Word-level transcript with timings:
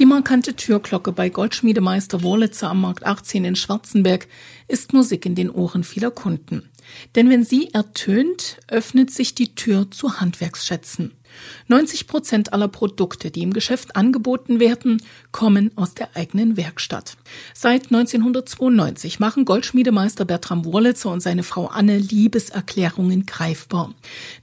Die 0.00 0.06
markante 0.06 0.56
Türglocke 0.56 1.12
bei 1.12 1.28
Goldschmiedemeister 1.28 2.24
Wurlitzer 2.24 2.68
am 2.68 2.80
Markt 2.80 3.06
18 3.06 3.44
in 3.44 3.54
Schwarzenberg 3.54 4.26
ist 4.66 4.92
Musik 4.92 5.24
in 5.24 5.36
den 5.36 5.50
Ohren 5.50 5.84
vieler 5.84 6.10
Kunden. 6.10 6.68
Denn 7.14 7.30
wenn 7.30 7.44
sie 7.44 7.72
ertönt, 7.72 8.58
öffnet 8.66 9.12
sich 9.12 9.36
die 9.36 9.54
Tür 9.54 9.92
zu 9.92 10.18
Handwerksschätzen. 10.18 11.12
90 11.68 12.06
Prozent 12.06 12.52
aller 12.52 12.68
Produkte, 12.68 13.30
die 13.30 13.42
im 13.42 13.52
Geschäft 13.52 13.96
angeboten 13.96 14.60
werden, 14.60 15.02
kommen 15.32 15.70
aus 15.76 15.94
der 15.94 16.08
eigenen 16.14 16.56
Werkstatt. 16.56 17.16
Seit 17.54 17.84
1992 17.84 19.20
machen 19.20 19.44
Goldschmiedemeister 19.44 20.24
Bertram 20.24 20.64
Wurlitzer 20.64 21.10
und 21.10 21.20
seine 21.20 21.42
Frau 21.42 21.66
Anne 21.66 21.98
Liebeserklärungen 21.98 23.26
greifbar. 23.26 23.94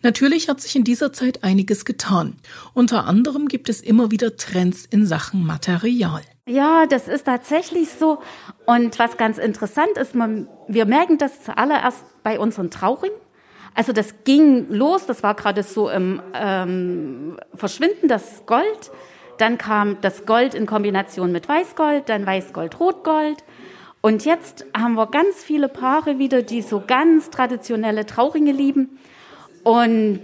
Natürlich 0.02 0.50
hat 0.50 0.62
sich 0.62 0.76
in 0.76 0.84
dieser 0.84 1.14
Zeit 1.14 1.44
einiges 1.44 1.86
getan. 1.86 2.36
Unter 2.74 3.06
anderem 3.06 3.48
gibt 3.48 3.70
es 3.70 3.82
immer 3.82 4.12
wieder 4.12 4.36
Trends 4.36 4.86
in 4.86 5.06
Sachen 5.06 5.46
Material. 5.46 6.22
Ja, 6.48 6.86
das 6.86 7.08
ist 7.08 7.26
tatsächlich 7.26 7.90
so. 7.90 8.22
Und 8.66 8.98
was 9.00 9.18
ganz 9.18 9.38
interessant 9.38 9.98
ist, 9.98 10.16
man, 10.16 10.48
wir 10.68 10.86
merken 10.86 11.18
das 11.18 11.44
zuallererst 11.44 12.04
bei 12.24 12.40
unseren 12.40 12.72
Trauringen. 12.72 13.16
Also 13.74 13.94
das 13.94 14.24
ging 14.26 14.70
los, 14.70 15.06
das 15.06 15.24
war 15.24 15.36
gerade 15.36 15.64
so 15.64 15.90
im 15.90 16.22
ähm, 16.34 17.38
Verschwinden, 17.54 18.08
das 18.08 18.46
Gold. 18.46 18.92
Dann 19.38 19.58
kam 19.58 20.00
das 20.02 20.26
Gold 20.26 20.54
in 20.54 20.66
Kombination 20.66 21.32
mit 21.32 21.48
Weißgold, 21.48 22.10
dann 22.10 22.26
Weißgold, 22.26 22.80
Rotgold. 22.80 23.44
Und 24.02 24.26
jetzt 24.26 24.66
haben 24.76 24.96
wir 24.96 25.08
ganz 25.08 25.44
viele 25.44 25.70
Paare 25.70 26.20
wieder, 26.20 26.42
die 26.42 26.62
so 26.62 26.84
ganz 26.86 27.30
traditionelle 27.30 28.06
Trauringe 28.06 28.52
lieben. 28.52 28.98
Und 29.64 30.22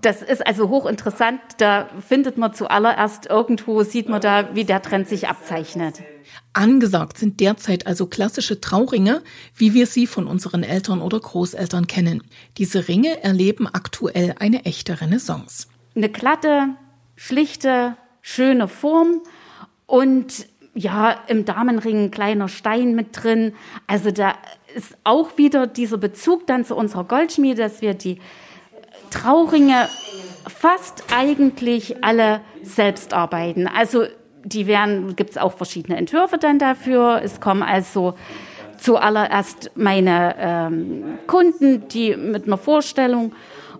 das 0.00 0.22
ist 0.22 0.46
also 0.46 0.68
hochinteressant. 0.68 1.40
Da 1.58 1.88
findet 2.06 2.36
man 2.36 2.54
zuallererst 2.54 3.26
irgendwo, 3.26 3.82
sieht 3.82 4.08
man 4.08 4.20
da, 4.20 4.54
wie 4.54 4.64
der 4.64 4.82
Trend 4.82 5.08
sich 5.08 5.28
abzeichnet. 5.28 6.02
Angesagt 6.52 7.18
sind 7.18 7.40
derzeit 7.40 7.86
also 7.86 8.06
klassische 8.06 8.60
Trauringe, 8.60 9.22
wie 9.56 9.74
wir 9.74 9.86
sie 9.86 10.06
von 10.06 10.26
unseren 10.26 10.62
Eltern 10.62 11.00
oder 11.00 11.18
Großeltern 11.18 11.86
kennen. 11.86 12.22
Diese 12.58 12.88
Ringe 12.88 13.22
erleben 13.22 13.66
aktuell 13.66 14.34
eine 14.38 14.64
echte 14.64 15.00
Renaissance. 15.00 15.66
Eine 15.96 16.08
glatte, 16.08 16.68
schlichte, 17.16 17.96
schöne 18.20 18.68
Form 18.68 19.22
und 19.86 20.46
ja, 20.74 21.12
im 21.28 21.44
Damenring 21.44 22.04
ein 22.04 22.10
kleiner 22.10 22.48
Stein 22.48 22.94
mit 22.94 23.08
drin. 23.12 23.54
Also 23.86 24.10
da 24.10 24.34
ist 24.74 24.96
auch 25.04 25.38
wieder 25.38 25.66
dieser 25.66 25.98
Bezug 25.98 26.46
dann 26.46 26.64
zu 26.64 26.74
unserer 26.74 27.04
Goldschmiede, 27.04 27.62
dass 27.62 27.80
wir 27.80 27.94
die 27.94 28.18
Trauringe 29.14 29.88
fast 30.46 31.04
eigentlich 31.14 32.04
alle 32.04 32.40
selbst 32.62 33.14
arbeiten. 33.14 33.68
Also 33.68 34.06
die 34.44 34.66
werden, 34.66 35.14
gibt 35.16 35.30
es 35.30 35.38
auch 35.38 35.52
verschiedene 35.52 35.96
Entwürfe 35.96 36.36
dann 36.36 36.58
dafür. 36.58 37.20
Es 37.22 37.40
kommen 37.40 37.62
also 37.62 38.14
zuallererst 38.76 39.70
meine 39.76 40.34
ähm, 40.38 41.18
Kunden, 41.26 41.88
die 41.88 42.16
mit 42.16 42.46
einer 42.46 42.58
Vorstellung 42.58 43.32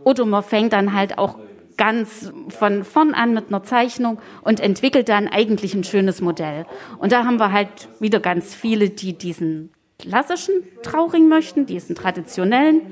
oder 0.04 0.24
man 0.24 0.42
fängt 0.42 0.72
dann 0.72 0.94
halt 0.94 1.18
auch 1.18 1.36
ganz 1.76 2.32
von 2.48 2.84
vorn 2.84 3.12
an 3.12 3.34
mit 3.34 3.48
einer 3.48 3.64
Zeichnung 3.64 4.18
und 4.42 4.60
entwickelt 4.60 5.08
dann 5.08 5.26
eigentlich 5.26 5.74
ein 5.74 5.82
schönes 5.82 6.20
Modell. 6.20 6.64
Und 6.98 7.10
da 7.10 7.24
haben 7.24 7.40
wir 7.40 7.50
halt 7.50 7.88
wieder 7.98 8.20
ganz 8.20 8.54
viele, 8.54 8.88
die 8.90 9.18
diesen 9.18 9.72
klassischen 9.98 10.62
Trauring 10.82 11.28
möchten, 11.28 11.66
diesen 11.66 11.96
traditionellen 11.96 12.82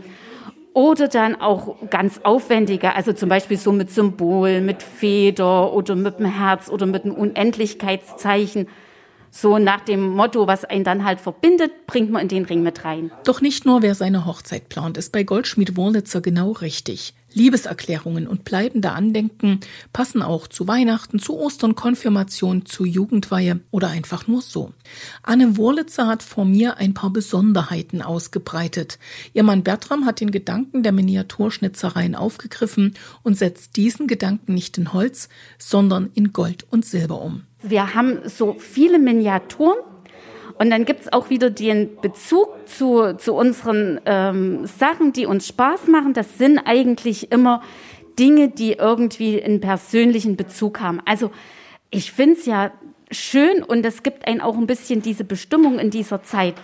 oder 0.75 1.09
dann 1.09 1.41
auch 1.41 1.77
ganz 1.91 2.21
aufwendige, 2.23 2.95
also 2.95 3.13
zum 3.13 3.29
Beispiel 3.29 3.57
so 3.57 3.73
mit 3.73 3.91
Symbol, 3.91 4.61
mit 4.61 4.83
Feder 4.83 5.73
oder 5.73 5.95
mit 5.95 6.19
dem 6.19 6.27
Herz 6.27 6.69
oder 6.69 6.87
mit 6.87 7.05
einem 7.05 7.15
Unendlichkeitszeichen. 7.15 8.69
So 9.31 9.59
nach 9.59 9.81
dem 9.81 10.11
Motto, 10.11 10.47
was 10.47 10.67
einen 10.67 10.85
dann 10.85 11.05
halt 11.05 11.19
verbindet, 11.19 11.87
bringt 11.87 12.11
man 12.11 12.23
in 12.23 12.29
den 12.29 12.45
Ring 12.45 12.63
mit 12.63 12.85
rein. 12.85 13.11
Doch 13.25 13.41
nicht 13.41 13.65
nur 13.65 13.81
wer 13.81 13.95
seine 13.95 14.27
Hochzeit 14.27 14.69
plant, 14.69 14.99
ist 14.99 15.11
bei 15.11 15.23
Goldschmied 15.23 15.77
Wurlitzer 15.77 16.21
genau 16.21 16.53
richtig. 16.53 17.15
Liebeserklärungen 17.35 18.27
und 18.27 18.45
bleibende 18.45 18.93
Andenken 18.93 19.61
passen 19.93 20.23
auch 20.23 20.47
zu 20.47 20.69
Weihnachten, 20.69 21.19
zu 21.19 21.39
Ostern, 21.39 21.75
Konfirmation, 21.75 22.67
zu 22.67 22.85
Jugendweihe 22.85 23.61
oder 23.71 23.89
einfach 23.89 24.27
nur 24.27 24.43
so. 24.43 24.73
Anne 25.23 25.57
Wurlitzer 25.57 26.07
hat 26.07 26.23
vor 26.23 26.45
mir 26.45 26.77
ein 26.77 26.95
paar 26.95 27.11
Besonderheiten 27.11 28.03
ausgebreitet. 28.03 28.99
Ihr 29.33 29.43
Mann 29.43 29.63
Bertram 29.63 30.07
hat 30.07 30.21
den 30.21 30.31
Gedanken 30.31 30.83
der 30.83 30.93
Miniaturschnitzereien 30.93 32.15
aufgegriffen 32.15 32.95
und 33.23 33.37
setzt 33.37 33.77
diesen 33.77 34.07
Gedanken 34.07 34.55
nicht 34.55 34.79
in 34.79 34.93
Holz, 34.93 35.29
sondern 35.59 36.11
in 36.15 36.33
Gold 36.33 36.67
und 36.71 36.85
Silber 36.85 37.21
um. 37.23 37.43
Wir 37.63 37.95
haben 37.95 38.19
so 38.25 38.57
viele 38.59 38.99
Miniaturen 38.99 39.79
und 40.63 40.71
dann 40.71 40.85
gibt 40.85 41.01
es 41.01 41.13
auch 41.13 41.29
wieder 41.29 41.51
den 41.51 41.97
Bezug 42.01 42.47
zu, 42.67 43.15
zu 43.17 43.35
unseren 43.35 44.01
ähm, 44.07 44.65
Sachen, 44.65 45.13
die 45.13 45.27
uns 45.27 45.49
Spaß 45.49 45.89
machen. 45.89 46.15
Das 46.15 46.39
sind 46.39 46.61
eigentlich 46.61 47.33
immer 47.33 47.65
Dinge, 48.17 48.49
die 48.49 48.75
irgendwie 48.75 49.43
einen 49.43 49.61
persönlichen 49.61 50.37
Bezug 50.37 50.79
haben. 50.79 51.01
Also 51.05 51.33
ich 51.91 52.13
finde 52.13 52.39
es 52.39 52.47
ja 52.47 52.71
schön 53.11 53.65
und 53.65 53.85
es 53.85 54.05
gibt 54.05 54.29
einen 54.29 54.41
auch 54.41 54.57
ein 54.57 54.69
bisschen 54.69 55.03
diese 55.03 55.25
Bestimmung 55.25 55.81
in 55.81 55.91
dieser 55.91 56.23
Zeit, 56.23 56.55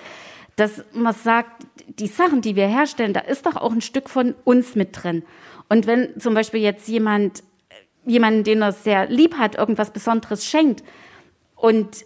dass 0.54 0.84
man 0.92 1.12
sagt, 1.12 1.66
die 1.88 2.06
Sachen, 2.06 2.41
die 2.41 2.54
wir 2.54 2.69
herstellen, 2.69 3.12
da 3.12 3.20
ist 3.20 3.47
doch 3.47 3.56
auch 3.56 3.72
ein 3.72 3.81
Stück 3.81 4.08
von 4.08 4.37
uns 4.44 4.76
mit 4.76 4.91
drin. 4.92 5.25
Und 5.69 5.88
wenn 5.88 6.20
zum 6.20 6.34
Beispiel 6.34 6.60
jetzt 6.60 6.87
jemand, 6.87 7.42
jemanden, 8.06 8.44
den 8.44 8.62
er 8.62 8.70
sehr 8.70 9.08
lieb 9.08 9.38
hat, 9.38 9.56
irgendwas 9.58 9.92
Besonderes 9.92 10.44
schenkt 10.44 10.84
und 11.56 12.04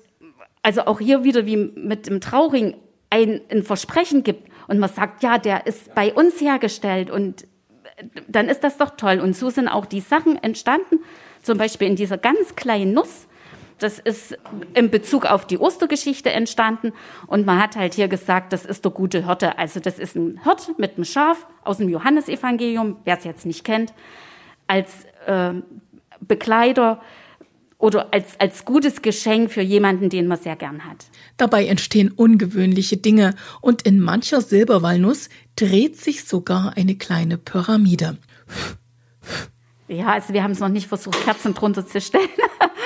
also 0.62 0.82
auch 0.82 1.00
hier 1.00 1.24
wieder 1.24 1.46
wie 1.46 1.56
mit 1.56 2.06
dem 2.06 2.20
Trauring 2.20 2.76
ein, 3.10 3.40
ein 3.50 3.62
Versprechen 3.62 4.22
gibt 4.22 4.48
und 4.68 4.78
man 4.78 4.88
sagt, 4.88 5.22
ja, 5.22 5.38
der 5.38 5.66
ist 5.66 5.94
bei 5.94 6.12
uns 6.12 6.40
hergestellt 6.40 7.10
und 7.10 7.46
dann 8.28 8.48
ist 8.48 8.64
das 8.64 8.78
doch 8.78 8.90
toll. 8.96 9.20
Und 9.20 9.36
so 9.36 9.50
sind 9.50 9.68
auch 9.68 9.86
die 9.86 10.00
Sachen 10.00 10.42
entstanden, 10.42 11.00
zum 11.42 11.58
Beispiel 11.58 11.88
in 11.88 11.96
dieser 11.96 12.18
ganz 12.18 12.56
kleinen 12.56 12.94
Nuss. 12.94 13.26
Das 13.78 13.98
ist 13.98 14.38
in 14.74 14.90
Bezug 14.90 15.26
auf 15.26 15.44
die 15.44 15.58
Ostergeschichte 15.58 16.30
entstanden. 16.30 16.92
Und 17.26 17.44
man 17.44 17.60
hat 17.60 17.76
halt 17.76 17.94
hier 17.94 18.08
gesagt, 18.08 18.52
das 18.52 18.64
ist 18.64 18.84
der 18.84 18.92
gute 18.92 19.26
Hirte. 19.26 19.58
Also 19.58 19.80
das 19.80 19.98
ist 19.98 20.14
ein 20.14 20.40
Hirt 20.44 20.78
mit 20.78 20.96
einem 20.96 21.04
Schaf 21.04 21.46
aus 21.64 21.78
dem 21.78 21.88
Johannesevangelium, 21.88 22.98
wer 23.04 23.18
es 23.18 23.24
jetzt 23.24 23.44
nicht 23.44 23.64
kennt, 23.64 23.92
als 24.68 25.04
äh, 25.26 25.54
Begleiter 26.20 27.00
oder 27.82 28.14
als, 28.14 28.38
als 28.38 28.64
gutes 28.64 29.02
Geschenk 29.02 29.50
für 29.50 29.60
jemanden, 29.60 30.08
den 30.08 30.28
man 30.28 30.38
sehr 30.38 30.54
gern 30.54 30.84
hat. 30.84 31.04
Dabei 31.36 31.66
entstehen 31.66 32.12
ungewöhnliche 32.12 32.96
Dinge 32.96 33.34
und 33.60 33.82
in 33.82 33.98
mancher 33.98 34.40
Silberwalnuss 34.40 35.28
dreht 35.56 35.96
sich 35.96 36.24
sogar 36.24 36.76
eine 36.76 36.94
kleine 36.94 37.38
Pyramide. 37.38 38.18
Ja, 39.88 40.12
also 40.12 40.32
wir 40.32 40.44
haben 40.44 40.52
es 40.52 40.60
noch 40.60 40.68
nicht 40.68 40.86
versucht, 40.86 41.24
Kerzen 41.24 41.54
drunter 41.54 41.84
zu 41.84 42.00
stellen. 42.00 42.28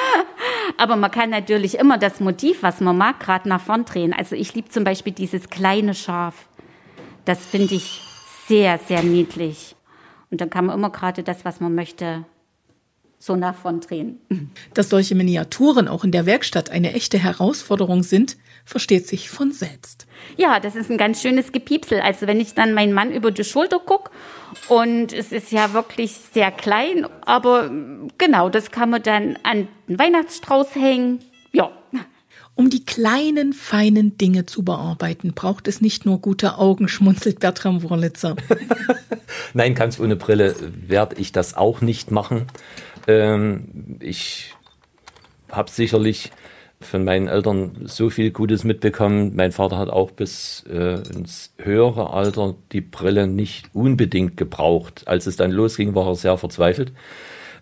Aber 0.79 0.97
man 0.97 1.11
kann 1.11 1.29
natürlich 1.29 1.79
immer 1.79 1.99
das 1.99 2.19
Motiv, 2.21 2.63
was 2.63 2.81
man 2.81 2.97
mag, 2.97 3.21
gerade 3.21 3.51
nach 3.51 3.61
vorn 3.61 3.85
drehen. 3.85 4.15
Also 4.15 4.35
ich 4.35 4.55
liebe 4.55 4.71
zum 4.71 4.85
Beispiel 4.85 5.13
dieses 5.13 5.51
kleine 5.51 5.93
Schaf. 5.93 6.49
Das 7.27 7.45
finde 7.45 7.75
ich 7.75 8.01
sehr, 8.49 8.79
sehr 8.79 9.03
niedlich. 9.03 9.77
Und 10.31 10.41
dann 10.41 10.49
kann 10.49 10.65
man 10.65 10.79
immer 10.79 10.91
gerade 10.91 11.23
das, 11.23 11.45
was 11.45 11.61
man 11.61 11.75
möchte, 11.75 12.25
so 13.27 13.37
nach 13.37 13.57
von 13.57 13.81
drehen. 13.81 14.21
Dass 14.75 14.89
solche 14.89 15.15
Miniaturen 15.15 15.89
auch 15.89 16.05
in 16.05 16.13
der 16.13 16.27
Werkstatt 16.27 16.71
eine 16.71 16.95
echte 16.95 17.19
Herausforderung 17.19 18.03
sind, 18.03 18.37
versteht 18.65 19.07
sich 19.07 19.29
von 19.29 19.53
selbst. 19.53 20.07
Ja, 20.37 20.61
das 20.61 20.77
ist 20.77 20.91
ein 20.91 20.97
ganz 20.97 21.21
schönes 21.21 21.53
Gepiepsel. 21.53 22.01
Also 22.01 22.27
wenn 22.27 22.41
ich 22.41 22.55
dann 22.55 22.73
meinen 22.73 22.93
Mann 22.93 23.13
über 23.13 23.31
die 23.31 23.45
Schulter 23.45 23.81
gucke 23.81 24.11
und 24.69 25.13
es 25.13 25.33
ist 25.33 25.51
ja 25.51 25.73
wirklich 25.73 26.13
sehr 26.33 26.51
klein, 26.51 27.07
aber 27.23 27.71
genau, 28.17 28.49
das 28.49 28.71
kann 28.71 28.91
man 28.91 29.03
dann 29.03 29.39
an 29.43 29.69
den 29.89 29.99
Weihnachtsstrauß 29.99 30.75
hängen. 30.77 31.21
Ja. 31.53 31.71
Um 32.55 32.71
die 32.71 32.87
kleinen, 32.87 33.53
feinen 33.53 34.17
Dinge 34.17 34.47
zu 34.47 34.63
bearbeiten, 34.63 35.35
braucht 35.35 35.69
es 35.69 35.83
nicht 35.83 36.07
nur 36.07 36.23
gute 36.23 36.57
Augen, 36.57 36.89
schmunzelt 36.89 37.39
Bertram 37.39 37.83
Wurlitzer. 37.83 38.35
Nein, 39.53 39.75
ganz 39.75 40.01
ohne 40.01 40.17
Brille 40.17 40.57
werde 40.87 41.17
ich 41.17 41.33
das 41.33 41.55
auch 41.55 41.83
nicht 41.83 42.11
machen. 42.11 42.47
Ähm, 43.07 43.99
ich 44.01 44.55
habe 45.51 45.71
sicherlich 45.71 46.33
von 46.81 47.05
meinen 47.05 47.29
Eltern 47.29 47.83
so 47.85 48.11
viel 48.11 48.31
Gutes 48.31 48.65
mitbekommen. 48.65 49.35
Mein 49.35 49.53
Vater 49.53 49.79
hat 49.79 49.89
auch 49.89 50.11
bis 50.11 50.65
äh, 50.69 51.01
ins 51.15 51.55
höhere 51.59 52.13
Alter 52.13 52.55
die 52.73 52.83
Brille 52.83 53.27
nicht 53.27 53.71
unbedingt 53.73 54.37
gebraucht. 54.37 55.05
Als 55.07 55.27
es 55.27 55.37
dann 55.37 55.53
losging, 55.53 55.95
war 55.95 56.07
er 56.07 56.15
sehr 56.15 56.37
verzweifelt. 56.37 56.93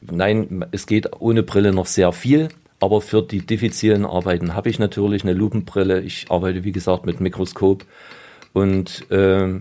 Nein, 0.01 0.65
es 0.73 0.87
geht 0.87 1.21
ohne 1.21 1.43
Brille 1.43 1.73
noch 1.73 1.87
sehr 1.87 2.13
viel. 2.13 2.49
Aber 2.81 3.01
für 3.01 3.23
die 3.23 3.47
diffizilen 3.47 4.05
Arbeiten 4.05 4.55
habe 4.55 4.69
ich 4.69 4.79
natürlich 4.79 5.23
eine 5.23 5.33
Lupenbrille. 5.33 6.01
Ich 6.01 6.27
arbeite, 6.29 6.65
wie 6.65 6.73
gesagt, 6.73 7.07
mit 7.07 7.21
Mikroskop. 7.21 7.85
Und 8.53 9.11
äh, 9.11 9.61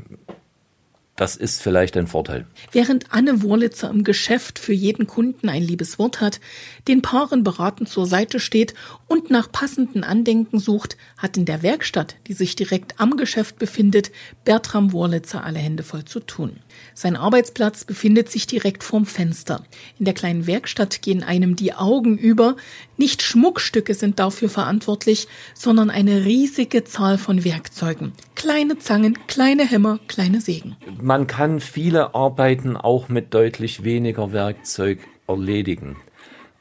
das 1.15 1.36
ist 1.36 1.62
vielleicht 1.62 1.95
ein 1.95 2.07
Vorteil. 2.07 2.48
Während 2.71 3.13
Anne 3.13 3.44
Wurlitzer 3.44 3.88
im 3.92 4.04
Geschäft 4.04 4.57
für 4.57 4.74
jeden 4.74 5.06
Kunden 5.06 5.48
ein 5.48 5.62
liebes 5.62 6.00
Wort 6.00 6.21
hat, 6.21 6.39
den 6.88 7.04
Paaren 7.04 7.44
beratend 7.44 7.88
zur 7.88 8.07
Seite 8.07 8.39
steht 8.39 8.74
und 9.07 9.30
nach 9.30 9.51
passenden 9.51 10.04
Andenken 10.04 10.57
sucht, 10.57 10.98
hat 11.19 11.38
in 11.38 11.45
der 11.45 11.62
Werkstatt, 11.62 12.15
die 12.25 12.33
sich 12.33 12.56
direkt 12.56 13.00
am 13.00 13.15
Geschäft 13.15 13.60
befindet, 13.60 14.12
Bertram 14.44 14.92
Wurlitzer 14.92 15.44
alle 15.44 15.60
Hände 15.60 15.83
voll 15.83 16.04
zu 16.04 16.19
tun. 16.19 16.57
Sein 16.95 17.16
Arbeitsplatz 17.16 17.86
befindet 17.86 18.31
sich 18.31 18.48
direkt 18.48 18.83
vorm 18.83 19.06
Fenster. 19.06 19.63
In 20.00 20.06
der 20.06 20.16
kleinen 20.16 20.48
Werkstatt 20.48 21.04
gehen 21.04 21.21
einem 21.21 21.56
die 21.56 21.74
Augen 21.74 22.18
über. 22.18 22.56
Nicht 22.98 23.21
Schmuckstücke 23.21 23.94
sind 23.94 24.18
dafür 24.18 24.50
verantwortlich, 24.50 25.27
sondern 25.54 25.92
eine 25.92 26.25
riesige 26.25 26.83
Zahl 26.83 27.19
von 27.19 27.44
Werkzeugen. 27.44 28.13
Kleine 28.35 28.77
Zangen, 28.80 29.18
kleine 29.27 29.63
Hämmer, 29.69 30.00
kleine 30.07 30.41
Sägen. 30.41 30.75
Man 31.01 31.27
kann 31.27 31.59
viele 31.59 32.15
Arbeiten 32.15 32.75
auch 32.75 33.09
mit 33.09 33.33
deutlich 33.33 33.83
weniger 33.83 34.33
Werkzeug 34.33 35.00
erledigen. 35.27 35.97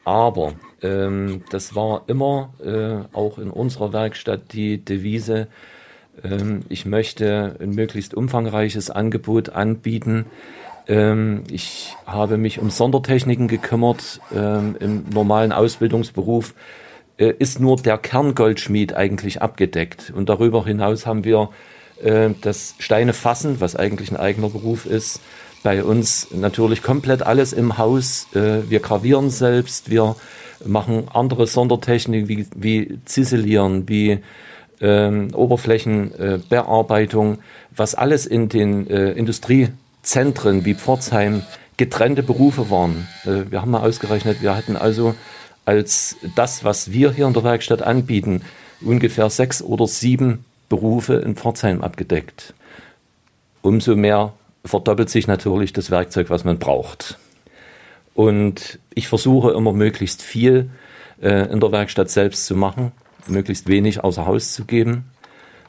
Aber 0.05 0.55
ähm, 0.83 1.45
das 1.51 1.75
war 1.75 2.03
immer 2.07 2.53
äh, 2.63 3.17
auch 3.17 3.39
in 3.39 3.51
unserer 3.51 3.93
Werkstatt 3.93 4.53
die 4.53 4.85
Devise, 4.85 5.49
ähm, 6.23 6.61
ich 6.69 6.85
möchte 6.85 7.57
ein 7.61 7.71
möglichst 7.71 8.15
umfangreiches 8.15 8.91
Angebot 8.91 9.51
anbieten. 9.51 10.27
Ähm, 10.89 11.45
ich 11.51 11.97
habe 12.07 12.37
mich 12.37 12.59
um 12.59 12.71
Sondertechniken 12.71 13.49
gekümmert. 13.49 14.21
Ähm, 14.35 14.77
Im 14.79 15.05
normalen 15.11 15.53
Ausbildungsberuf 15.53 16.55
äh, 17.23 17.35
ist 17.39 17.61
nur 17.61 17.77
der 17.77 17.99
Kerngoldschmied 17.99 18.95
eigentlich 18.95 19.43
abgedeckt. 19.43 20.13
Und 20.15 20.29
darüber 20.29 20.65
hinaus 20.65 21.07
haben 21.07 21.25
wir 21.25 21.51
äh, 22.03 22.31
das 22.41 22.75
Steine 22.79 23.13
fassen, 23.13 23.61
was 23.61 23.77
eigentlich 23.77 24.11
ein 24.11 24.17
eigener 24.17 24.49
Beruf 24.49 24.87
ist. 24.87 25.21
Bei 25.63 25.85
uns 25.85 26.29
natürlich 26.33 26.83
komplett 26.83 27.23
alles 27.23 27.53
im 27.53 27.79
Haus. 27.79 28.27
Äh, 28.35 28.69
wir 28.69 28.81
gravieren 28.81 29.31
selbst, 29.31 29.89
wir 29.89 30.17
machen 30.65 31.05
andere 31.13 31.47
Sondertechniken 31.47 32.29
wie, 32.29 32.47
wie 32.57 32.99
Ziselieren, 33.05 33.89
wie 33.89 34.19
ähm, 34.81 35.29
Oberflächenbearbeitung, 35.33 37.35
äh, 37.35 37.39
was 37.77 37.95
alles 37.95 38.27
in 38.27 38.49
den 38.49 38.91
äh, 38.91 39.13
Industriezentren 39.13 40.65
wie 40.65 40.75
Pforzheim 40.75 41.43
getrennte 41.77 42.25
Berufe 42.25 42.69
waren. 42.69 43.07
Äh, 43.25 43.51
wir 43.51 43.63
haben 43.63 43.71
mal 43.71 43.87
ausgerechnet, 43.87 44.43
wir 44.43 44.57
hatten 44.57 44.77
also 44.77 45.15
als 45.65 46.17
das, 46.35 46.65
was 46.65 46.93
wir 46.93 47.13
hier 47.13 47.27
in 47.27 47.35
der 47.35 47.45
Werkstatt 47.45 47.83
anbieten, 47.83 48.43
ungefähr 48.81 49.31
sechs 49.31 49.63
oder 49.63 49.87
sieben 49.87 50.45
Berufe 50.69 51.15
in 51.15 51.37
Pforzheim 51.37 51.83
abgedeckt. 51.83 52.55
Umso 53.63 53.95
mehr 53.95 54.33
verdoppelt 54.65 55.11
sich 55.11 55.27
natürlich 55.27 55.73
das 55.73 55.91
Werkzeug, 55.91 56.31
was 56.31 56.45
man 56.45 56.59
braucht. 56.59 57.19
Und 58.15 58.79
ich 58.95 59.09
versuche 59.09 59.53
immer 59.53 59.73
möglichst 59.73 60.23
viel 60.23 60.71
äh, 61.21 61.51
in 61.53 61.61
der 61.61 61.73
Werkstatt 61.73 62.11
selbst 62.11 62.47
zu 62.47 62.55
machen 62.55 62.93
möglichst 63.29 63.69
wenig 63.69 64.03
außer 64.03 64.27
Haus 64.27 64.53
zu 64.53 64.65
geben. 64.65 65.05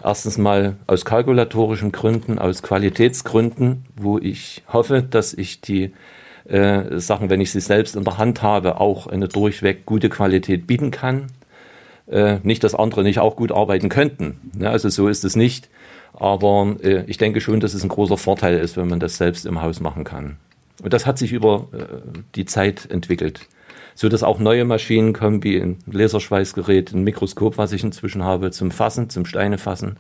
Erstens 0.04 0.38
mal 0.38 0.76
aus 0.88 1.06
kalkulatorischen 1.06 1.92
Gründen, 1.92 2.40
aus 2.40 2.62
Qualitätsgründen, 2.62 3.86
wo 3.96 4.18
ich 4.18 4.64
hoffe, 4.72 5.02
dass 5.02 5.34
ich 5.34 5.62
die 5.62 5.94
äh, 6.46 7.00
Sachen, 7.00 7.30
wenn 7.30 7.42
ich 7.42 7.52
sie 7.52 7.60
selbst 7.60 7.96
in 7.96 8.04
der 8.04 8.18
Hand 8.18 8.42
habe, 8.42 8.80
auch 8.80 9.08
eine 9.08 9.28
durchweg 9.28 9.86
gute 9.86 10.10
Qualität 10.10 10.68
bieten 10.68 10.92
kann. 10.92 11.28
Äh, 12.08 12.40
nicht, 12.44 12.64
dass 12.64 12.76
andere 12.76 13.04
nicht 13.04 13.20
auch 13.20 13.36
gut 13.36 13.52
arbeiten 13.52 13.90
könnten. 13.90 14.52
Ja, 14.60 14.72
also 14.72 14.90
so 14.90 15.08
ist 15.08 15.24
es 15.24 15.36
nicht. 15.36 15.70
Aber 16.14 16.76
äh, 16.84 17.04
ich 17.08 17.18
denke 17.18 17.42
schon, 17.42 17.60
dass 17.60 17.74
es 17.74 17.84
ein 17.84 17.90
großer 17.90 18.18
Vorteil 18.18 18.58
ist, 18.58 18.78
wenn 18.78 18.88
man 18.88 19.00
das 19.00 19.18
selbst 19.18 19.46
im 19.46 19.62
Haus 19.62 19.80
machen 19.80 20.04
kann. 20.04 20.38
Und 20.82 20.94
das 20.94 21.06
hat 21.06 21.18
sich 21.18 21.32
über 21.32 21.68
äh, 21.74 21.86
die 22.36 22.46
Zeit 22.46 22.90
entwickelt 22.92 23.48
so 23.96 24.10
dass 24.10 24.24
auch 24.24 24.40
neue 24.40 24.66
Maschinen 24.66 25.14
kommen, 25.14 25.44
wie 25.44 25.58
ein 25.58 25.78
Laserschweißgerät, 25.92 26.94
ein 26.94 27.04
Mikroskop, 27.04 27.58
was 27.58 27.72
ich 27.72 27.84
inzwischen 27.84 28.24
habe, 28.24 28.52
zum 28.52 28.72
Fassen, 28.72 29.10
zum 29.10 29.26
Steinefassen. 29.26 29.98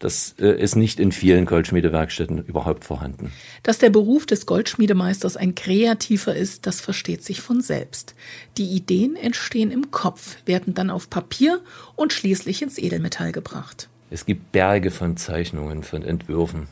Das 0.00 0.34
äh, 0.40 0.60
ist 0.60 0.74
nicht 0.74 0.98
in 0.98 1.12
vielen 1.12 1.46
Goldschmiedewerkstätten 1.46 2.42
überhaupt 2.44 2.84
vorhanden. 2.84 3.32
Dass 3.62 3.78
der 3.78 3.90
Beruf 3.90 4.26
des 4.26 4.46
Goldschmiedemeisters 4.46 5.36
ein 5.36 5.54
kreativer 5.54 6.34
ist, 6.34 6.66
das 6.66 6.80
versteht 6.80 7.22
sich 7.22 7.40
von 7.40 7.60
selbst. 7.60 8.14
Die 8.56 8.66
Ideen 8.66 9.14
entstehen 9.14 9.70
im 9.70 9.92
Kopf, 9.92 10.38
werden 10.46 10.74
dann 10.74 10.90
auf 10.90 11.08
Papier 11.08 11.60
und 11.94 12.12
schließlich 12.12 12.62
ins 12.62 12.78
Edelmetall 12.78 13.30
gebracht. 13.30 13.88
Es 14.10 14.26
gibt 14.26 14.50
Berge 14.50 14.90
von 14.90 15.16
Zeichnungen, 15.16 15.84
von 15.84 16.02
Entwürfen 16.02 16.66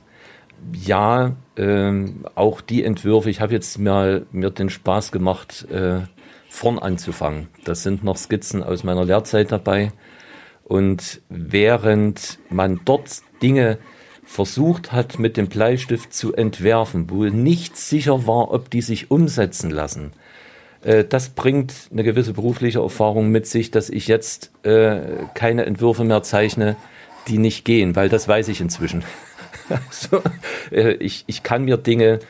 ja, 0.72 1.36
ähm, 1.56 2.24
auch 2.34 2.60
die 2.60 2.84
Entwürfe, 2.84 3.30
ich 3.30 3.40
habe 3.40 3.52
jetzt 3.52 3.78
mal 3.78 4.26
mir 4.32 4.50
den 4.50 4.70
Spaß 4.70 5.12
gemacht, 5.12 5.66
äh, 5.70 6.00
vorn 6.48 6.78
anzufangen. 6.78 7.48
Das 7.64 7.82
sind 7.82 8.04
noch 8.04 8.16
Skizzen 8.16 8.62
aus 8.62 8.84
meiner 8.84 9.04
Lehrzeit 9.04 9.52
dabei. 9.52 9.92
Und 10.68 11.22
während 11.30 12.38
man 12.50 12.80
dort 12.84 13.22
Dinge 13.42 13.78
versucht 14.22 14.92
hat, 14.92 15.18
mit 15.18 15.38
dem 15.38 15.48
Bleistift 15.48 16.12
zu 16.12 16.34
entwerfen, 16.34 17.08
wo 17.08 17.24
nicht 17.24 17.78
sicher 17.78 18.26
war, 18.26 18.52
ob 18.52 18.68
die 18.68 18.82
sich 18.82 19.10
umsetzen 19.10 19.70
lassen, 19.70 20.12
äh, 20.82 21.04
das 21.04 21.30
bringt 21.30 21.72
eine 21.90 22.04
gewisse 22.04 22.34
berufliche 22.34 22.80
Erfahrung 22.80 23.30
mit 23.30 23.46
sich, 23.46 23.70
dass 23.70 23.88
ich 23.88 24.06
jetzt 24.06 24.52
äh, 24.64 25.00
keine 25.34 25.64
Entwürfe 25.64 26.04
mehr 26.04 26.22
zeichne, 26.22 26.76
die 27.28 27.38
nicht 27.38 27.64
gehen, 27.64 27.96
weil 27.96 28.10
das 28.10 28.28
weiß 28.28 28.48
ich 28.48 28.60
inzwischen. 28.60 29.02
Also, 29.70 30.22
äh, 30.70 30.94
ich, 30.94 31.24
ich 31.26 31.42
kann 31.42 31.66
mir 31.66 31.76
Dinge 31.76 32.20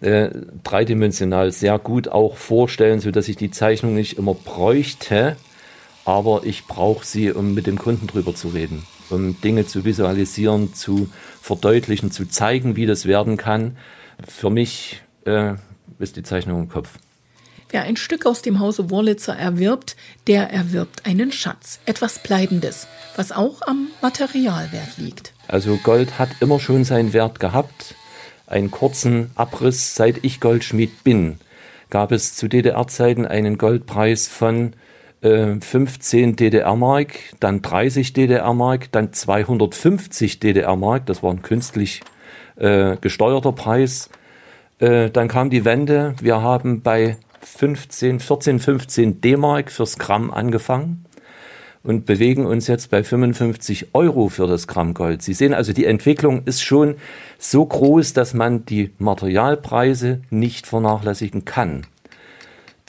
äh, 0.00 0.30
dreidimensional 0.64 1.52
sehr 1.52 1.78
gut 1.78 2.08
auch 2.08 2.36
vorstellen, 2.36 2.98
so 2.98 3.12
dass 3.12 3.28
ich 3.28 3.36
die 3.36 3.52
Zeichnung 3.52 3.94
nicht 3.94 4.18
immer 4.18 4.34
bräuchte, 4.34 5.36
aber 6.04 6.42
ich 6.44 6.66
brauche 6.66 7.06
sie, 7.06 7.32
um 7.32 7.54
mit 7.54 7.66
dem 7.66 7.78
Kunden 7.78 8.06
drüber 8.06 8.34
zu 8.34 8.48
reden, 8.48 8.84
um 9.10 9.40
Dinge 9.40 9.66
zu 9.66 9.84
visualisieren, 9.84 10.74
zu 10.74 11.08
verdeutlichen, 11.40 12.10
zu 12.10 12.26
zeigen, 12.26 12.76
wie 12.76 12.86
das 12.86 13.06
werden 13.06 13.36
kann. 13.36 13.76
Für 14.26 14.50
mich 14.50 15.02
äh, 15.24 15.54
ist 15.98 16.16
die 16.16 16.22
Zeichnung 16.22 16.62
im 16.62 16.68
Kopf. 16.68 16.98
Wer 17.70 17.84
ein 17.84 17.96
Stück 17.96 18.26
aus 18.26 18.42
dem 18.42 18.60
Hause 18.60 18.90
Wurlitzer 18.90 19.34
erwirbt, 19.34 19.96
der 20.26 20.50
erwirbt 20.50 21.06
einen 21.06 21.32
Schatz, 21.32 21.80
etwas 21.86 22.18
Bleibendes, 22.18 22.86
was 23.16 23.32
auch 23.32 23.62
am 23.62 23.88
Materialwert 24.02 24.98
liegt. 24.98 25.32
Also 25.48 25.78
Gold 25.78 26.18
hat 26.18 26.28
immer 26.40 26.60
schon 26.60 26.84
seinen 26.84 27.14
Wert 27.14 27.40
gehabt. 27.40 27.94
Einen 28.46 28.70
kurzen 28.70 29.30
Abriss, 29.36 29.94
seit 29.94 30.22
ich 30.22 30.38
Goldschmied 30.38 31.02
bin, 31.02 31.38
gab 31.88 32.12
es 32.12 32.34
zu 32.34 32.46
DDR-Zeiten 32.46 33.24
einen 33.24 33.56
Goldpreis 33.56 34.28
von 34.28 34.74
äh, 35.22 35.60
15 35.60 36.36
DDR-Mark, 36.36 37.18
dann 37.40 37.62
30 37.62 38.12
DDR-Mark, 38.12 38.92
dann 38.92 39.12
250 39.12 40.40
DDR-Mark, 40.40 41.06
das 41.06 41.22
war 41.22 41.30
ein 41.30 41.42
künstlich 41.42 42.02
äh, 42.56 42.96
gesteuerter 43.00 43.52
Preis. 43.52 44.10
Äh, 44.78 45.10
dann 45.10 45.28
kam 45.28 45.50
die 45.50 45.64
Wende, 45.64 46.14
wir 46.20 46.42
haben 46.42 46.82
bei 46.82 47.16
15, 47.40 48.20
14, 48.20 48.58
15 48.58 49.20
D-Mark 49.20 49.70
fürs 49.70 49.98
Gramm 49.98 50.30
angefangen 50.30 51.04
und 51.82 52.06
bewegen 52.06 52.46
uns 52.46 52.68
jetzt 52.68 52.90
bei 52.90 53.02
55 53.02 53.94
Euro 53.94 54.28
für 54.28 54.46
das 54.46 54.66
Gramm 54.66 54.94
Gold. 54.94 55.22
Sie 55.22 55.34
sehen 55.34 55.54
also, 55.54 55.72
die 55.72 55.86
Entwicklung 55.86 56.44
ist 56.44 56.62
schon 56.62 56.96
so 57.38 57.64
groß, 57.64 58.12
dass 58.12 58.34
man 58.34 58.64
die 58.64 58.92
Materialpreise 58.98 60.22
nicht 60.30 60.66
vernachlässigen 60.66 61.44
kann. 61.44 61.86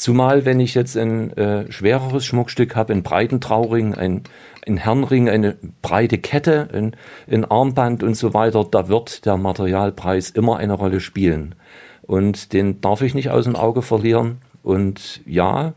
Zumal, 0.04 0.44
wenn 0.44 0.60
ich 0.60 0.74
jetzt 0.76 0.98
ein 0.98 1.32
äh, 1.38 1.72
schwereres 1.72 2.26
Schmuckstück 2.26 2.76
habe, 2.76 2.92
einen 2.92 3.04
breiten 3.04 3.40
Trauring, 3.40 3.96
ein, 3.96 4.24
ein 4.68 4.76
Herrenring, 4.76 5.30
eine 5.30 5.56
breite 5.82 6.18
Kette, 6.18 6.68
ein, 6.74 6.98
ein 7.32 7.46
Armband 7.46 8.04
und 8.04 8.16
so 8.16 8.34
weiter, 8.34 8.66
da 8.70 8.90
wird 8.90 9.26
der 9.26 9.38
Materialpreis 9.38 10.30
immer 10.32 10.58
eine 10.58 10.74
Rolle 10.74 11.00
spielen. 11.00 11.56
Und 12.02 12.52
den 12.52 12.82
darf 12.82 13.02
ich 13.02 13.14
nicht 13.14 13.30
aus 13.30 13.46
dem 13.46 13.56
Auge 13.56 13.82
verlieren. 13.82 14.40
Und 14.62 15.22
ja, 15.26 15.74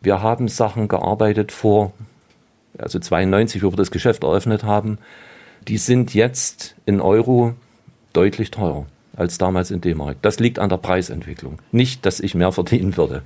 wir 0.00 0.22
haben 0.22 0.48
Sachen 0.48 0.88
gearbeitet 0.88 1.52
vor, 1.52 1.92
also 2.78 2.98
92, 2.98 3.62
wo 3.62 3.72
wir 3.72 3.76
das 3.76 3.90
Geschäft 3.90 4.22
eröffnet 4.22 4.64
haben. 4.64 4.96
Die 5.68 5.76
sind 5.76 6.14
jetzt 6.14 6.76
in 6.86 6.98
Euro 7.02 7.52
deutlich 8.14 8.50
teurer 8.52 8.86
als 9.20 9.38
damals 9.38 9.70
in 9.70 9.80
D-Mark. 9.80 10.18
Das 10.22 10.40
liegt 10.40 10.58
an 10.58 10.68
der 10.68 10.78
Preisentwicklung. 10.78 11.58
Nicht, 11.70 12.06
dass 12.06 12.20
ich 12.20 12.34
mehr 12.34 12.52
verdienen 12.52 12.96
würde. 12.96 13.22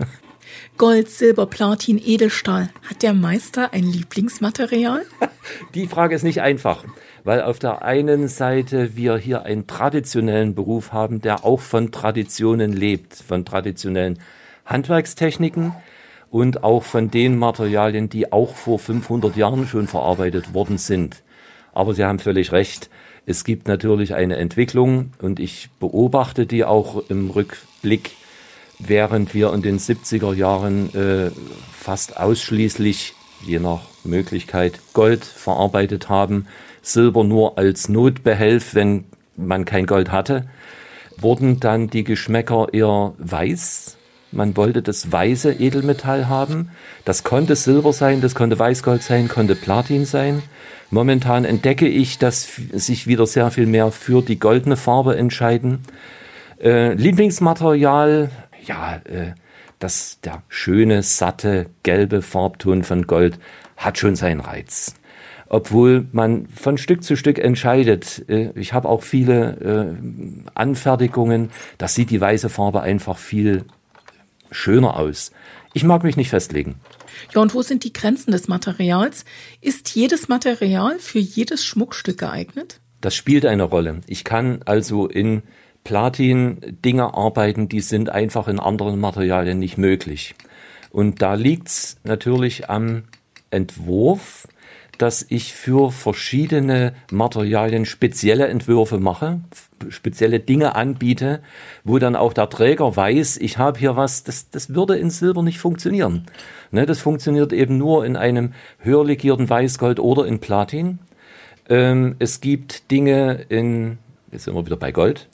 Gold, 0.78 1.10
Silber, 1.10 1.46
Platin, 1.46 2.00
Edelstahl. 2.04 2.70
Hat 2.88 3.02
der 3.02 3.14
Meister 3.14 3.72
ein 3.72 3.84
Lieblingsmaterial? 3.84 5.02
Die 5.74 5.86
Frage 5.86 6.14
ist 6.14 6.22
nicht 6.22 6.40
einfach 6.40 6.84
weil 7.24 7.42
auf 7.42 7.58
der 7.58 7.82
einen 7.82 8.28
Seite 8.28 8.96
wir 8.96 9.16
hier 9.16 9.44
einen 9.44 9.66
traditionellen 9.66 10.54
Beruf 10.54 10.92
haben, 10.92 11.22
der 11.22 11.44
auch 11.44 11.60
von 11.60 11.90
Traditionen 11.90 12.72
lebt, 12.72 13.14
von 13.14 13.46
traditionellen 13.46 14.18
Handwerkstechniken 14.66 15.74
und 16.30 16.62
auch 16.62 16.82
von 16.82 17.10
den 17.10 17.38
Materialien, 17.38 18.10
die 18.10 18.30
auch 18.30 18.54
vor 18.54 18.78
500 18.78 19.36
Jahren 19.36 19.66
schon 19.66 19.88
verarbeitet 19.88 20.52
worden 20.52 20.78
sind. 20.78 21.22
Aber 21.72 21.94
Sie 21.94 22.04
haben 22.04 22.18
völlig 22.18 22.52
recht. 22.52 22.90
Es 23.26 23.44
gibt 23.44 23.68
natürlich 23.68 24.14
eine 24.14 24.36
Entwicklung 24.36 25.12
und 25.20 25.40
ich 25.40 25.70
beobachte 25.80 26.46
die 26.46 26.64
auch 26.64 27.08
im 27.08 27.30
Rückblick, 27.30 28.12
während 28.78 29.32
wir 29.32 29.52
in 29.54 29.62
den 29.62 29.78
70er 29.78 30.34
Jahren 30.34 30.94
äh, 30.94 31.30
fast 31.72 32.18
ausschließlich, 32.18 33.14
je 33.46 33.58
nach 33.60 33.82
Möglichkeit, 34.04 34.80
Gold 34.92 35.24
verarbeitet 35.24 36.08
haben, 36.08 36.46
Silber 36.82 37.24
nur 37.24 37.56
als 37.56 37.88
Notbehelf, 37.88 38.74
wenn 38.74 39.04
man 39.36 39.64
kein 39.64 39.86
Gold 39.86 40.12
hatte, 40.12 40.46
wurden 41.16 41.60
dann 41.60 41.88
die 41.88 42.04
Geschmäcker 42.04 42.68
eher 42.72 43.14
weiß. 43.18 43.96
Man 44.34 44.56
wollte 44.56 44.82
das 44.82 45.10
weiße 45.10 45.52
Edelmetall 45.52 46.28
haben. 46.28 46.70
Das 47.04 47.24
konnte 47.24 47.56
Silber 47.56 47.92
sein, 47.92 48.20
das 48.20 48.34
konnte 48.34 48.58
Weißgold 48.58 49.02
sein, 49.02 49.28
konnte 49.28 49.54
Platin 49.54 50.04
sein. 50.04 50.42
Momentan 50.90 51.44
entdecke 51.44 51.88
ich, 51.88 52.18
dass 52.18 52.48
sich 52.72 53.06
wieder 53.06 53.26
sehr 53.26 53.50
viel 53.50 53.66
mehr 53.66 53.90
für 53.90 54.22
die 54.22 54.38
goldene 54.38 54.76
Farbe 54.76 55.16
entscheiden. 55.16 55.80
Äh, 56.60 56.94
Lieblingsmaterial, 56.94 58.30
ja, 58.64 58.96
äh, 59.04 59.32
das, 59.78 60.18
der 60.24 60.42
schöne, 60.48 61.02
satte, 61.02 61.66
gelbe 61.82 62.22
Farbton 62.22 62.84
von 62.84 63.06
Gold 63.06 63.38
hat 63.76 63.98
schon 63.98 64.16
seinen 64.16 64.40
Reiz 64.40 64.94
obwohl 65.54 66.06
man 66.10 66.46
von 66.48 66.78
Stück 66.78 67.04
zu 67.04 67.16
Stück 67.16 67.38
entscheidet. 67.38 68.24
Äh, 68.28 68.50
ich 68.56 68.72
habe 68.72 68.88
auch 68.88 69.02
viele 69.02 69.94
äh, 69.94 70.50
Anfertigungen, 70.54 71.50
da 71.78 71.86
sieht 71.86 72.10
die 72.10 72.20
weiße 72.20 72.48
Farbe 72.48 72.80
einfach 72.80 73.18
viel 73.18 73.64
schöner 74.54 74.96
aus. 74.98 75.32
Ich 75.72 75.84
mag 75.84 76.04
mich 76.04 76.16
nicht 76.16 76.30
festlegen. 76.30 76.76
Ja, 77.34 77.40
und 77.40 77.54
wo 77.54 77.62
sind 77.62 77.84
die 77.84 77.92
Grenzen 77.92 78.32
des 78.32 78.48
Materials? 78.48 79.24
Ist 79.60 79.94
jedes 79.94 80.28
Material 80.28 80.98
für 80.98 81.18
jedes 81.18 81.64
Schmuckstück 81.64 82.18
geeignet? 82.18 82.80
Das 83.00 83.14
spielt 83.14 83.44
eine 83.44 83.64
Rolle. 83.64 84.00
Ich 84.06 84.24
kann 84.24 84.60
also 84.64 85.06
in 85.06 85.42
Platin 85.84 86.58
Dinge 86.84 87.14
arbeiten, 87.14 87.68
die 87.68 87.80
sind 87.80 88.08
einfach 88.08 88.48
in 88.48 88.58
anderen 88.58 88.98
Materialien 88.98 89.58
nicht 89.58 89.76
möglich. 89.76 90.34
Und 90.90 91.20
da 91.20 91.34
liegt's 91.34 91.96
natürlich 92.04 92.70
am 92.70 93.04
Entwurf, 93.50 94.48
dass 94.98 95.24
ich 95.28 95.54
für 95.54 95.90
verschiedene 95.90 96.94
Materialien 97.10 97.84
spezielle 97.84 98.48
Entwürfe 98.48 98.98
mache, 98.98 99.40
spezielle 99.88 100.40
Dinge 100.40 100.74
anbiete, 100.76 101.40
wo 101.84 101.98
dann 101.98 102.16
auch 102.16 102.32
der 102.32 102.48
Träger 102.48 102.96
weiß, 102.96 103.38
ich 103.38 103.58
habe 103.58 103.78
hier 103.78 103.96
was, 103.96 104.24
das, 104.24 104.50
das 104.50 104.74
würde 104.74 104.96
in 104.96 105.10
Silber 105.10 105.42
nicht 105.42 105.58
funktionieren. 105.58 106.26
Ne, 106.70 106.86
das 106.86 107.00
funktioniert 107.00 107.52
eben 107.52 107.78
nur 107.78 108.04
in 108.04 108.16
einem 108.16 108.52
höher 108.78 109.04
legierten 109.04 109.48
Weißgold 109.48 110.00
oder 110.00 110.26
in 110.26 110.40
Platin. 110.40 110.98
Ähm, 111.68 112.16
es 112.18 112.40
gibt 112.40 112.90
Dinge 112.90 113.46
in, 113.48 113.98
jetzt 114.32 114.44
sind 114.44 114.54
wir 114.54 114.66
wieder 114.66 114.76
bei 114.76 114.92
Gold, 114.92 115.28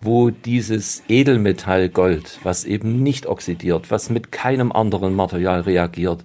wo 0.00 0.30
dieses 0.30 1.04
Edelmetall 1.08 1.88
Gold, 1.88 2.40
was 2.42 2.64
eben 2.64 3.02
nicht 3.02 3.26
oxidiert, 3.26 3.90
was 3.90 4.10
mit 4.10 4.32
keinem 4.32 4.72
anderen 4.72 5.14
Material 5.14 5.60
reagiert, 5.60 6.24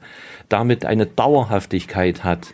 damit 0.50 0.84
eine 0.86 1.06
Dauerhaftigkeit 1.06 2.24
hat, 2.24 2.54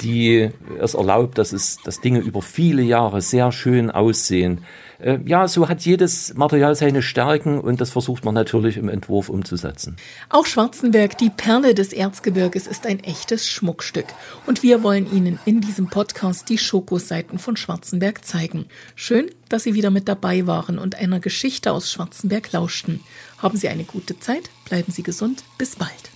die 0.00 0.50
es 0.80 0.94
erlaubt, 0.94 1.38
dass 1.38 1.52
es, 1.52 1.78
dass 1.84 2.00
Dinge 2.00 2.20
über 2.20 2.42
viele 2.42 2.82
Jahre 2.82 3.20
sehr 3.20 3.52
schön 3.52 3.90
aussehen. 3.90 4.64
Äh, 4.98 5.18
ja, 5.24 5.48
so 5.48 5.68
hat 5.68 5.82
jedes 5.82 6.34
Material 6.34 6.74
seine 6.74 7.02
Stärken 7.02 7.58
und 7.58 7.80
das 7.80 7.90
versucht 7.90 8.24
man 8.24 8.34
natürlich 8.34 8.76
im 8.76 8.88
Entwurf 8.88 9.28
umzusetzen. 9.28 9.96
Auch 10.28 10.46
Schwarzenberg, 10.46 11.16
die 11.18 11.30
Perle 11.30 11.74
des 11.74 11.92
Erzgebirges, 11.92 12.66
ist 12.66 12.86
ein 12.86 13.00
echtes 13.00 13.48
Schmuckstück. 13.48 14.06
Und 14.46 14.62
wir 14.62 14.82
wollen 14.82 15.10
Ihnen 15.12 15.38
in 15.44 15.60
diesem 15.60 15.88
Podcast 15.88 16.48
die 16.48 16.58
Schokoseiten 16.58 17.38
von 17.38 17.56
Schwarzenberg 17.56 18.24
zeigen. 18.24 18.66
Schön, 18.94 19.30
dass 19.48 19.62
Sie 19.62 19.74
wieder 19.74 19.90
mit 19.90 20.08
dabei 20.08 20.46
waren 20.46 20.78
und 20.78 20.96
einer 20.96 21.20
Geschichte 21.20 21.72
aus 21.72 21.90
Schwarzenberg 21.90 22.52
lauschten. 22.52 23.00
Haben 23.38 23.56
Sie 23.56 23.68
eine 23.68 23.84
gute 23.84 24.18
Zeit, 24.18 24.50
bleiben 24.68 24.92
Sie 24.92 25.02
gesund, 25.02 25.44
bis 25.56 25.76
bald. 25.76 26.09